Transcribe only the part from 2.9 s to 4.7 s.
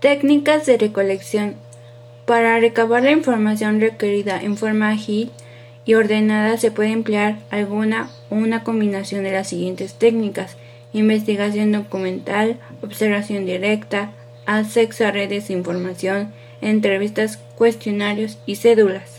la información requerida en